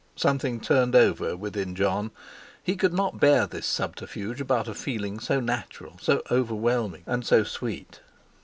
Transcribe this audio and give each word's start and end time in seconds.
Something 0.15 0.59
turned 0.59 0.95
over 0.95 1.37
within 1.37 1.75
Jon; 1.75 2.09
he 2.63 2.75
could 2.75 2.91
not 2.91 3.19
bear 3.19 3.45
this 3.45 3.67
subterfuge 3.67 4.41
about 4.41 4.67
a 4.67 4.73
feeling 4.73 5.19
so 5.19 5.39
natural, 5.39 5.99
so 6.01 6.23
overwhelming, 6.31 7.03
and 7.05 7.23
so 7.23 7.43
sweet. 7.43 7.99